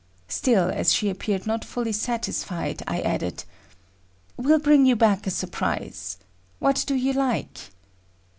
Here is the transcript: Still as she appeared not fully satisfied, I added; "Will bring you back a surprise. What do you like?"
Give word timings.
Still 0.29 0.71
as 0.71 0.91
she 0.91 1.11
appeared 1.11 1.45
not 1.45 1.63
fully 1.63 1.91
satisfied, 1.91 2.81
I 2.87 3.01
added; 3.01 3.43
"Will 4.35 4.57
bring 4.57 4.87
you 4.87 4.95
back 4.95 5.27
a 5.27 5.29
surprise. 5.29 6.17
What 6.57 6.83
do 6.87 6.95
you 6.95 7.13
like?" 7.13 7.69